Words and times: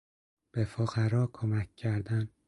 به 0.51 0.65
فقرا 0.65 1.29
کمک 1.33 1.75
کردن 1.75 2.29